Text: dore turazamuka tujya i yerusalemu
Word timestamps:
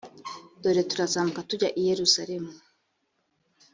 dore 0.61 0.83
turazamuka 0.89 1.41
tujya 1.49 1.69
i 1.79 1.81
yerusalemu 1.89 2.51